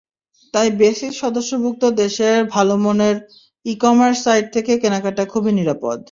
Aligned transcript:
তাই 0.53 0.67
বেসিস 0.79 1.13
সদস্যভুক্ত 1.21 1.83
দেশের 2.01 2.37
ভালোমানের 2.47 3.15
ই-কমার্স 3.65 4.17
সাইট 4.23 4.45
থেকে 4.53 4.71
কেনাকাটা 4.77 5.23
খুবই 5.25 5.51
নিরাপদ। 5.59 5.97